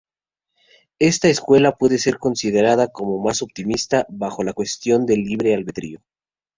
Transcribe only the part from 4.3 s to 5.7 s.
la cuestión del libre